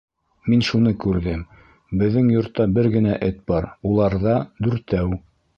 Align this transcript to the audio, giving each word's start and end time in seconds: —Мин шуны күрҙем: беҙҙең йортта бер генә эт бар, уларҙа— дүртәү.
—Мин 0.51 0.63
шуны 0.69 0.93
күрҙем: 1.03 1.43
беҙҙең 2.01 2.33
йортта 2.37 2.67
бер 2.79 2.91
генә 2.97 3.21
эт 3.31 3.39
бар, 3.53 3.71
уларҙа— 3.91 4.35
дүртәү. 4.67 5.25